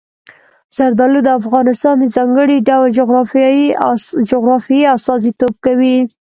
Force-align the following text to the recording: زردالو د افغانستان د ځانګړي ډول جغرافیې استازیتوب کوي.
زردالو 0.75 1.19
د 1.25 1.29
افغانستان 1.39 1.95
د 1.99 2.05
ځانګړي 2.15 2.57
ډول 2.69 2.89
جغرافیې 4.31 4.91
استازیتوب 4.95 5.53
کوي. 5.65 5.97